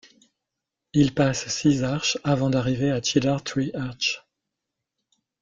Il 0.93 1.13
passe 1.13 1.47
six 1.49 1.83
arches 1.83 2.17
avant 2.23 2.49
d'arriver 2.49 2.89
à 2.89 3.03
Cedar 3.03 3.43
Tree 3.43 3.69
Arch. 3.75 4.25